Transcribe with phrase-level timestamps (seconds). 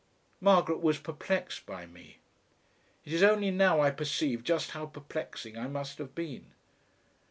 [0.39, 2.17] Margaret was perplexed by me.
[3.05, 6.53] It is only now I perceive just how perplexing I must have been.